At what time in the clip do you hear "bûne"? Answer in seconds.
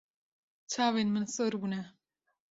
1.61-1.81